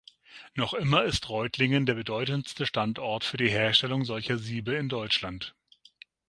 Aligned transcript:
Noch 0.55 0.73
immer 0.73 1.03
ist 1.03 1.29
Reutlingen 1.29 1.85
der 1.85 1.93
bedeutendste 1.93 2.65
Standort 2.65 3.23
für 3.23 3.37
die 3.37 3.51
Herstellung 3.51 4.03
solcher 4.03 4.39
Siebe 4.39 4.73
in 4.73 4.89
Deutschland. 4.89 5.53